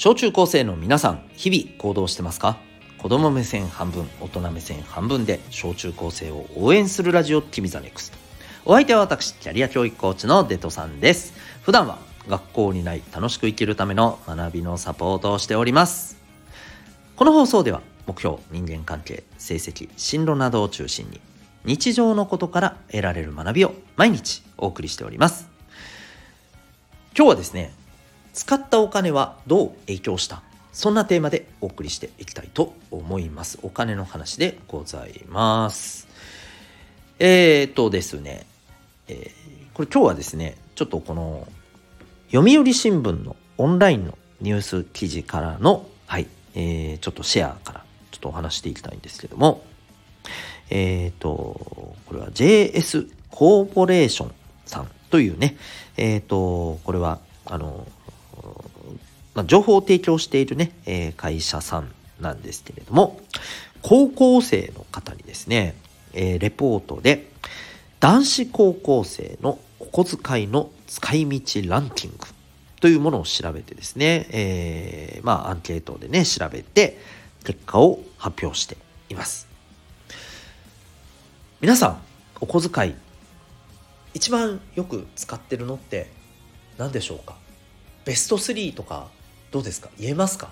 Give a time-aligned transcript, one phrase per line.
[0.00, 2.56] 小中高生の皆さん日々行動してますか？
[2.98, 8.12] 子供目線半分大人目線半分で小中高生を応援するラジオティミザネクス。
[8.12, 8.18] ト
[8.64, 11.32] お相手は私キャリア教育コーチのデトさんです。
[11.62, 11.98] 普段は
[12.28, 16.16] 学校にない楽しく生きるための学びのサポートをしております。
[17.16, 21.20] この放送では目標人間関係成績進路などを中心に
[21.64, 25.48] 日常のことから得られる学びを毎日お送りしております。
[27.16, 27.74] 今日はですね
[28.38, 30.42] 使ったお金はどう影響した？
[30.72, 33.58] そんなテーマでお送りしていきたいと思います。
[33.62, 36.06] お金の話でございます。
[37.18, 38.46] えー、っとですね、
[39.08, 41.48] えー、これ今日はですねちょっとこの
[42.30, 49.64] 読売新聞のオンラインのニュース記事からのはい、えー、ちょっとシェアからちょっとお話していきたいんですけども。
[50.70, 54.32] えっ、とこれは JS コーポレーション
[54.64, 55.56] さんというね。
[55.96, 57.84] えっ、とこれはあの
[59.38, 61.88] まあ、情報を提供しているね、えー、会社さん
[62.20, 63.20] なんですけれども、
[63.82, 65.76] 高校生の方にですね、
[66.12, 67.30] えー、レポートで、
[68.00, 72.26] 男子高校生のお小遣いの使い道ランキング
[72.80, 76.98] というものを調べてですね、えー、まあアンケートでね、調べて
[77.44, 78.76] 結果を発表して
[79.08, 79.46] います。
[81.60, 82.02] 皆さん、
[82.40, 82.94] お小遣い、
[84.14, 86.10] 一番よく使ってるのって
[86.76, 87.36] 何でしょうか？
[88.04, 89.16] ベスト3とか
[89.50, 89.88] どうですか？
[89.98, 90.48] 言えますか？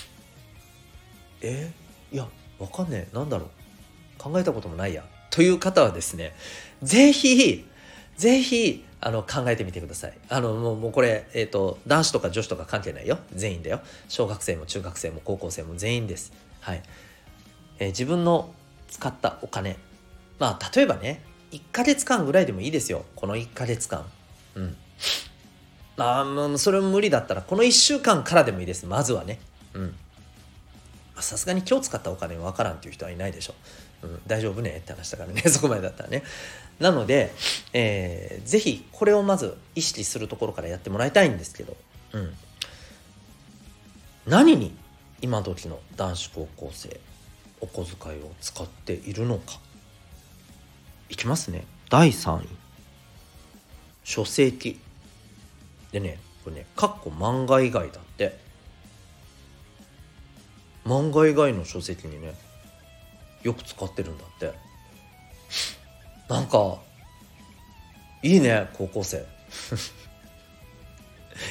[1.42, 1.72] え？
[2.12, 2.28] いや
[2.58, 3.16] わかんねえ。
[3.16, 3.48] なんだろう。
[4.18, 5.04] 考えたこともないや。
[5.30, 6.34] という方はですね
[6.82, 7.64] ぜひ
[8.16, 10.18] ぜひあの考えてみてください。
[10.28, 13.18] あのもうもうこれ、えーと、男子とか女子とか関係ないよ。
[13.34, 13.80] 全員だよ。
[14.08, 16.32] 小学生も中学生も高校生も全員です。
[16.60, 16.82] はい、
[17.78, 18.52] えー、自分の
[18.90, 19.78] 使ったお金。
[20.38, 23.06] まあ例えばね1ヶ月間ぐらいでもいいですよ。
[23.16, 24.04] この1ヶ月間。
[24.54, 24.76] うん。
[26.00, 28.86] ああそれも無理だったらこの1週間からでもいいです。
[28.86, 29.38] まずはね。
[29.74, 29.94] うん。
[31.16, 33.54] さすがに今日使ったお金わからんっていう人はいないでしょ、
[34.02, 34.06] う。
[34.06, 34.78] ん、大丈夫ね？
[34.78, 35.42] って話だからね。
[35.50, 36.22] そこまでだったらね。
[36.78, 37.34] なので、
[37.74, 41.76] えー、ぜひこれをまず意識するところからやってもらいたいんですけど、
[42.12, 42.34] うん、
[44.26, 44.74] 何に
[45.20, 46.98] 今時の男子高校生
[47.60, 49.60] お小遣いを使っているのか。
[51.10, 51.66] いきますね。
[51.90, 52.48] 第3位。
[54.04, 54.80] 書籍。
[55.92, 58.38] でねこれねかっこ漫画以外だって。
[60.84, 62.34] 漫画以外の書籍にね
[63.42, 64.52] よく使ってるんだって。
[66.28, 66.78] なんか
[68.22, 69.18] いいね高校生。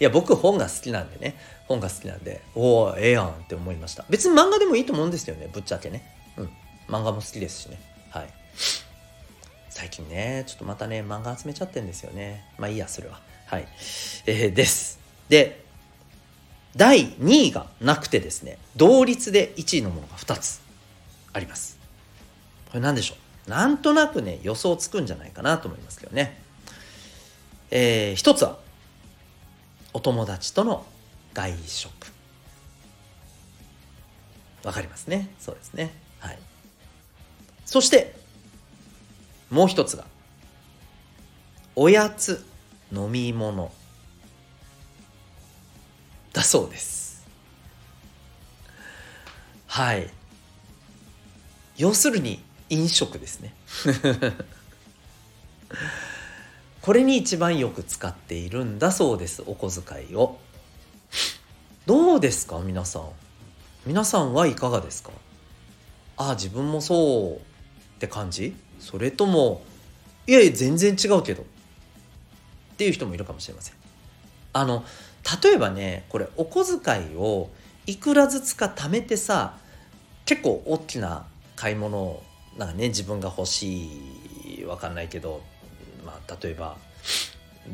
[0.00, 1.36] いや僕本が好きなんでね。
[1.68, 4.04] 本が好きなんでおおええやんって思いました。
[4.10, 6.02] 別に漫画でもいいと思うんですよねぶっちゃけね。
[6.36, 6.50] うん。
[6.88, 7.80] 漫画も好きですしね。
[8.10, 8.28] はい。
[9.70, 12.44] 最近ねちょっとまたね漫画集めちゃってんですよね。
[12.58, 13.20] まあいいやそれは。
[13.52, 13.68] はい。
[14.24, 14.98] えー、です。
[15.28, 15.62] で、
[16.74, 20.62] 第2位がなくてですね、同率で1位のものが2つ
[21.34, 21.76] あります。
[22.70, 23.14] これ何でしょ
[23.46, 23.50] う？
[23.50, 26.40] なんとなくね、予想つくんじゃないかなと思いますけどね。
[27.70, 28.56] えー、一つは、
[29.92, 30.86] お友達との
[31.34, 31.92] 外食。
[34.64, 35.28] わかりますね？
[35.38, 35.92] そうですね。
[36.20, 36.38] はい。
[37.66, 38.14] そして、
[39.50, 40.06] もう一つが、
[41.76, 42.46] おやつ
[42.92, 43.72] 飲み物。
[46.32, 47.26] だそうです。
[49.66, 50.10] はい。
[51.76, 53.54] 要するに飲食ですね。
[56.82, 60.38] これに一番よく使っているんだそうですお小遣いを。
[61.86, 63.08] どうですか皆さん？
[63.86, 65.10] 皆さんはいかがですか？
[66.16, 67.40] ああ自分もそうっ
[67.98, 68.54] て感じ？
[68.80, 69.64] それとも
[70.26, 71.44] いやいや全然違うけど。
[72.82, 73.76] っていう人もいるかもしれません。
[74.52, 74.84] あの
[75.42, 77.48] 例えばねこれお小遣いを
[77.86, 79.56] いくらずつか貯めてさ
[80.26, 82.22] 結構大きな買い物を
[82.58, 83.88] なんかね自分が欲し
[84.58, 85.42] いわかんないけど、
[86.04, 86.76] まあ、例えば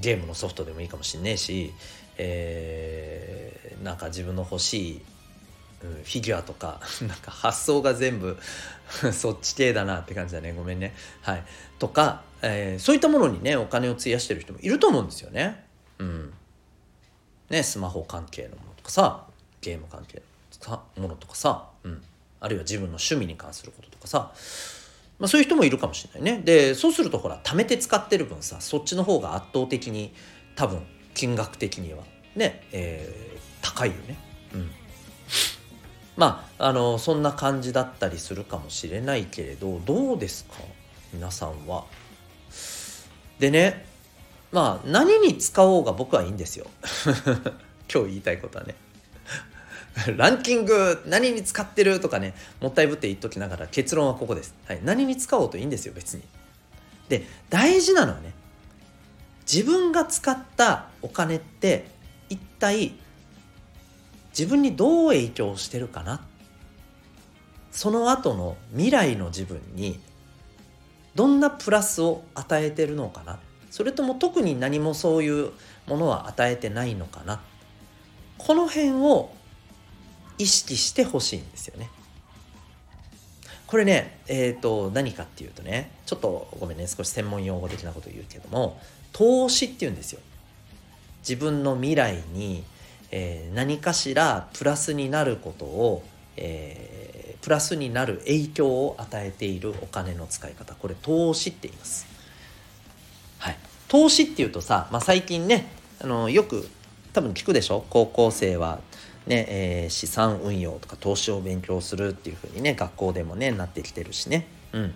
[0.00, 1.74] ゲームのソフトでもいいかもしんねえし、
[2.16, 5.02] えー、なんか自分の欲しい
[6.04, 8.38] フィギュアとか なんか発想が全部
[9.12, 10.52] そっち系だなって感じだね。
[10.52, 10.94] ごめんね。
[11.22, 11.44] はい。
[11.78, 15.64] とか、えー、そういったものにねお金を費やしてる人もいると思うんですよね。
[15.98, 16.32] うん。
[17.50, 19.26] ねスマホ関係のものとかさ
[19.60, 20.22] ゲーム関係
[20.66, 22.02] のものとかさ、うん、
[22.40, 24.32] あるいは自分の趣味に関することとかさ
[25.18, 26.42] まあ、そういう人もいるかもしれないね。
[26.44, 30.12] でそうするとほら貯めて使ってる分さそっちの方が圧倒的に
[30.56, 30.82] 多分
[31.14, 32.02] 金額的には
[32.34, 34.18] ね、えー、高いよね。
[34.54, 34.70] うん。
[36.16, 40.54] まああのそんな感じだったりするかもしれないけれどどうですか？
[41.12, 41.84] 皆さんは。
[43.38, 43.86] でね
[44.52, 46.66] まあ何に使おうが僕はいいんですよ。
[47.92, 48.74] 今日言いたいことはね
[50.16, 56.22] ランキング何に使ってるとかねもったいぶって言っときながら結論はここです、はい、何に使おうといいんですよ別に
[57.08, 58.32] で大事なのはね
[59.50, 61.86] 自分が使ったお金って
[62.28, 62.94] 一体
[64.36, 66.20] 自分にどう影響してるかな？
[67.70, 70.00] その後の未来の自分に
[71.14, 73.38] どんなプラスを与えてるのかな？
[73.70, 75.52] それとも特に何もそういう
[75.86, 77.40] ものは与えてないのかな？
[78.38, 79.32] この辺を
[80.38, 81.88] 意識してほしいんですよね。
[83.66, 88.80] これね、えっ、ー、と、何かっていうとね、ちょっとごめんね、少し専門用語的なこと言うけども、
[89.12, 90.20] 投資っていうんですよ。
[91.20, 92.62] 自分の未来に、
[93.16, 96.02] えー、何かしらプラスになることを、
[96.36, 100.74] えー、プラスになる影響を与えているお金の使い方。
[100.74, 102.08] これ投資って言います。
[103.38, 103.56] はい。
[103.86, 105.68] 投資っていうとさ、まあ、最近ね、
[106.00, 106.68] あの、よく
[107.12, 107.84] 多分聞くでしょ？
[107.88, 108.80] 高校生は
[109.28, 114.94] ね、えー、資産運用とか投資を勉強するっていうふうにね学校でもねなってきてるしね、うん、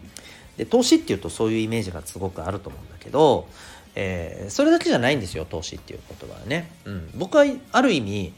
[0.56, 3.46] で投資っていうとそういうイメージがすごくあると思うんだけど、
[3.94, 8.32] えー、それだけじゃないんですよ投資っていう言葉はね、うん、僕はある意味、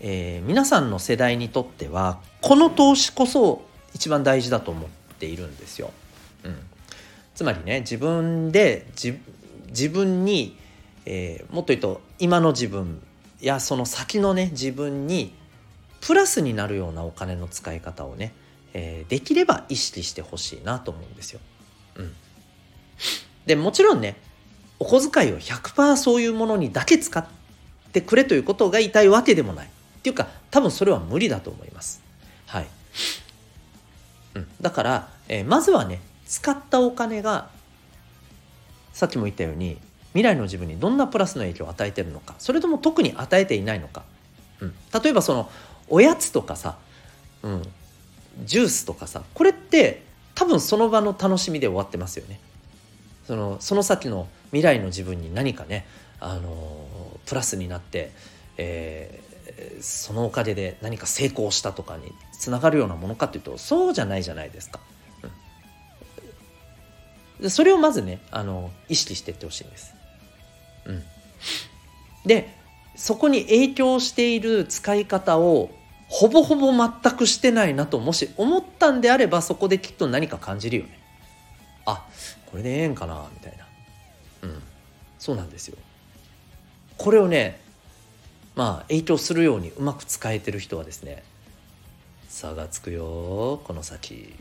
[0.00, 3.62] えー、皆さんの世代にとってはこの投資こそ
[3.94, 5.92] 一番大事だと思っているんですよ、
[6.44, 6.56] うん、
[7.34, 8.86] つまりね自分で
[9.68, 10.56] 自分に、
[11.06, 13.00] えー、もっと言うと今の自分
[13.40, 15.34] やその先のね自分に
[16.00, 18.34] プラスになるようなお金の使い方をね、
[18.74, 21.40] えー、できれば意識してほしいなと思うんですよ。
[21.96, 22.12] うん、
[23.46, 24.16] でもちろんね
[24.78, 27.24] お小遣いを100%そういうものにだけ使っ
[27.92, 29.66] てくれということが言いたいわけでもない。
[29.66, 29.70] っ
[30.02, 32.02] ていうか多分それは無理だと思います。
[32.46, 32.66] はい。
[34.34, 37.48] うん、だから、えー、まずはね使ったお金が
[38.92, 39.78] さっきも言ったように
[40.12, 44.02] 未来の自分にどんなプラスの影響を与えてるのかそれとも特に与えていないのか、
[44.60, 45.50] うん、例えばその
[45.88, 46.76] おやつとかさ、
[47.42, 47.62] うん、
[48.44, 50.02] ジュースとかさこれって
[50.34, 52.40] 多分その場の楽しみで終わってますよね。
[53.26, 55.84] そのその先の未来の自分に何かね、
[56.20, 56.86] あの
[57.26, 58.12] プラスになって、
[58.56, 64.78] えー、そのおかげで何か成功したとかにつながるようなものかというとそうじゃないじゃないですか。
[67.40, 69.92] うん、それをまずねあの意識していってほしいんです。
[70.86, 71.02] うん、
[72.24, 72.54] で
[72.94, 75.70] そこに影響している使い方を
[76.06, 81.00] ほぼほぼ全くしてないなともし思ったんであればそこできっと何か感じるよね。
[81.86, 82.06] あ
[82.46, 83.63] これでええんかなみたいな。
[84.44, 84.62] うん。
[85.18, 85.76] そうなんですよ。
[86.98, 87.60] これをね
[88.54, 91.24] まあ影響するようにうまく使えてる人はですね
[92.28, 94.34] 差がつくよこの先。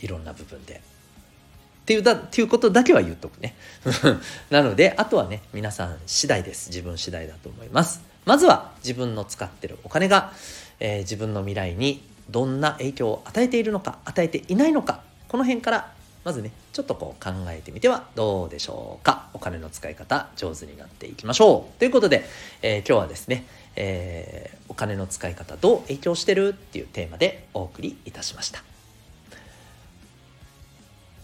[0.00, 0.74] いろんな部分で。
[0.74, 3.54] っていうだっていうことだけは言っとくね。
[4.50, 6.68] なのであとはね皆さん次第です。
[6.70, 8.02] 自分次第だと思います。
[8.24, 10.32] まずは自分の使ってるお金が、
[10.80, 15.92] えー、自分の未来にどんな影響を与えているのか与えていないのかこの辺から
[16.24, 19.28] まずねちょっとこう考えてみてはどうでしょうか。
[19.34, 21.78] お金の使い方上手になっていきましょう。
[21.78, 22.24] ということで、
[22.62, 23.44] えー、今日はですね、
[23.76, 28.62] えー、お金の使い方どう影響してるっていうテーマでお送りいたしました。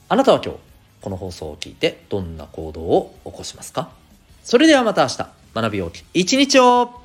[0.09, 0.61] あなたは今日
[1.01, 3.91] この放送を聞いてどんな行動を起こしますか？
[4.43, 5.29] それではまた明日。
[5.55, 7.01] 学びようき一日を